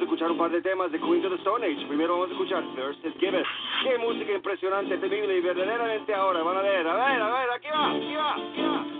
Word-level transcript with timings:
vamos 0.00 0.12
a 0.12 0.14
escuchar 0.14 0.30
un 0.30 0.38
par 0.38 0.50
de 0.50 0.62
temas 0.62 0.90
de 0.90 0.98
Queen 0.98 1.24
of 1.26 1.32
the 1.32 1.38
Stone 1.38 1.66
Age. 1.66 1.86
Primero 1.86 2.14
vamos 2.14 2.30
a 2.30 2.32
escuchar 2.32 2.64
First 2.74 3.04
is 3.04 3.12
Given. 3.18 3.44
Qué 3.82 3.98
música 3.98 4.32
impresionante, 4.32 4.96
temible 4.96 5.36
y 5.36 5.40
verdaderamente 5.40 6.14
ahora. 6.14 6.42
Van 6.42 6.56
a 6.56 6.62
ver, 6.62 6.86
a 6.86 6.94
ver, 6.94 7.20
a 7.20 7.30
ver, 7.30 7.50
aquí 7.50 7.68
va, 7.68 7.90
aquí 7.90 8.14
va, 8.14 8.34
aquí 8.34 8.62
va. 8.62 8.99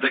The 0.00 0.10